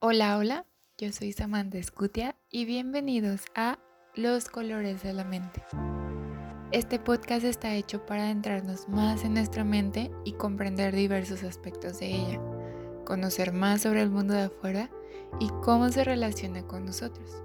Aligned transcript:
Hola, 0.00 0.38
hola, 0.38 0.64
yo 0.96 1.10
soy 1.10 1.32
Samantha 1.32 1.82
Scutia 1.82 2.36
y 2.52 2.66
bienvenidos 2.66 3.46
a 3.56 3.80
Los 4.14 4.48
Colores 4.48 5.02
de 5.02 5.12
la 5.12 5.24
Mente. 5.24 5.60
Este 6.70 7.00
podcast 7.00 7.42
está 7.42 7.74
hecho 7.74 8.06
para 8.06 8.22
adentrarnos 8.22 8.88
más 8.88 9.24
en 9.24 9.34
nuestra 9.34 9.64
mente 9.64 10.12
y 10.24 10.34
comprender 10.34 10.94
diversos 10.94 11.42
aspectos 11.42 11.98
de 11.98 12.14
ella, 12.14 12.40
conocer 13.04 13.52
más 13.52 13.82
sobre 13.82 14.02
el 14.02 14.10
mundo 14.10 14.34
de 14.34 14.42
afuera 14.42 14.88
y 15.40 15.48
cómo 15.64 15.88
se 15.88 16.04
relaciona 16.04 16.62
con 16.62 16.84
nosotros, 16.84 17.42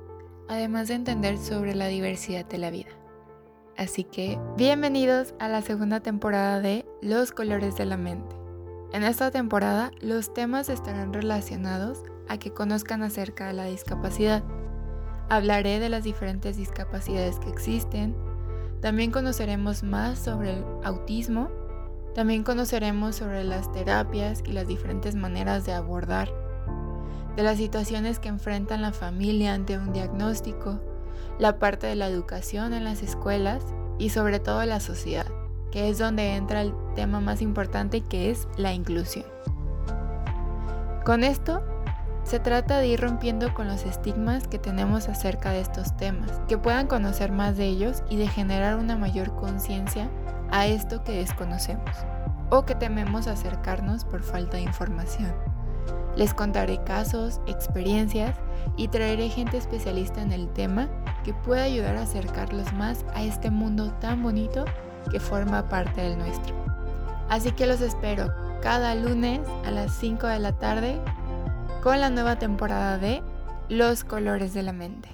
además 0.47 0.89
de 0.89 0.93
entender 0.93 1.39
sobre 1.39 1.73
la 1.73 1.87
diversidad 1.87 2.45
de 2.45 2.59
la 2.59 2.69
vida. 2.69 2.91
Así 3.77 4.03
que, 4.03 4.37
bienvenidos 4.57 5.33
a 5.39 5.47
la 5.47 5.63
segunda 5.63 6.01
temporada 6.01 6.61
de 6.61 6.85
Los 7.01 7.31
Colores 7.31 7.75
de 7.77 7.85
la 7.87 7.97
Mente. 7.97 8.42
En 8.93 9.01
esta 9.01 9.31
temporada, 9.31 9.89
los 10.01 10.35
temas 10.35 10.69
estarán 10.69 11.13
relacionados 11.13 12.03
a 12.29 12.37
que 12.37 12.53
conozcan 12.53 13.01
acerca 13.01 13.47
de 13.47 13.53
la 13.53 13.65
discapacidad. 13.65 14.43
Hablaré 15.29 15.79
de 15.79 15.89
las 15.89 16.03
diferentes 16.03 16.57
discapacidades 16.57 17.39
que 17.39 17.49
existen. 17.49 18.15
También 18.81 19.09
conoceremos 19.09 19.81
más 19.81 20.19
sobre 20.19 20.53
el 20.53 20.65
autismo. 20.83 21.49
También 22.13 22.43
conoceremos 22.43 23.15
sobre 23.15 23.43
las 23.43 23.71
terapias 23.71 24.43
y 24.45 24.51
las 24.51 24.67
diferentes 24.67 25.15
maneras 25.15 25.65
de 25.65 25.73
abordar. 25.73 26.29
De 27.35 27.41
las 27.41 27.57
situaciones 27.57 28.19
que 28.19 28.29
enfrentan 28.29 28.83
la 28.83 28.93
familia 28.93 29.55
ante 29.55 29.75
un 29.75 29.91
diagnóstico. 29.91 30.79
La 31.39 31.57
parte 31.57 31.87
de 31.87 31.95
la 31.95 32.07
educación 32.07 32.75
en 32.75 32.83
las 32.83 33.01
escuelas 33.01 33.63
y 33.97 34.09
sobre 34.09 34.39
todo 34.39 34.63
la 34.65 34.79
sociedad, 34.79 35.25
que 35.73 35.89
es 35.89 35.97
donde 35.97 36.35
entra 36.35 36.61
el 36.61 36.71
tema 36.93 37.19
más 37.19 37.41
importante 37.41 38.01
que 38.01 38.29
es 38.29 38.47
la 38.57 38.73
inclusión. 38.73 39.25
Con 41.03 41.23
esto 41.23 41.63
se 42.21 42.39
trata 42.39 42.77
de 42.77 42.89
ir 42.89 43.01
rompiendo 43.01 43.55
con 43.55 43.67
los 43.67 43.83
estigmas 43.83 44.47
que 44.47 44.59
tenemos 44.59 45.09
acerca 45.09 45.49
de 45.49 45.61
estos 45.61 45.97
temas, 45.97 46.29
que 46.47 46.59
puedan 46.59 46.85
conocer 46.85 47.31
más 47.31 47.57
de 47.57 47.65
ellos 47.65 48.03
y 48.07 48.17
de 48.17 48.27
generar 48.27 48.75
una 48.77 48.97
mayor 48.97 49.35
conciencia 49.35 50.11
a 50.51 50.67
esto 50.67 51.03
que 51.03 51.13
desconocemos 51.13 51.97
o 52.51 52.65
que 52.65 52.75
tememos 52.75 53.25
acercarnos 53.25 54.05
por 54.05 54.21
falta 54.21 54.57
de 54.57 54.63
información. 54.63 55.33
Les 56.15 56.35
contaré 56.35 56.83
casos, 56.83 57.41
experiencias 57.47 58.35
y 58.77 58.89
traeré 58.89 59.27
gente 59.27 59.57
especialista 59.57 60.21
en 60.21 60.33
el 60.33 60.49
tema 60.49 60.87
que 61.23 61.33
pueda 61.33 61.63
ayudar 61.63 61.97
a 61.97 62.03
acercarlos 62.03 62.71
más 62.73 63.05
a 63.15 63.23
este 63.23 63.49
mundo 63.49 63.91
tan 63.93 64.21
bonito 64.21 64.65
que 65.11 65.19
forma 65.19 65.69
parte 65.69 66.01
del 66.01 66.17
nuestro. 66.17 66.55
Así 67.29 67.51
que 67.51 67.67
los 67.67 67.81
espero 67.81 68.33
cada 68.61 68.95
lunes 68.95 69.41
a 69.65 69.71
las 69.71 69.91
5 69.93 70.27
de 70.27 70.39
la 70.39 70.53
tarde 70.53 70.99
con 71.81 71.99
la 71.99 72.09
nueva 72.09 72.39
temporada 72.39 72.97
de 72.97 73.21
Los 73.69 74.03
Colores 74.03 74.53
de 74.53 74.63
la 74.63 74.71
Mente. 74.71 75.09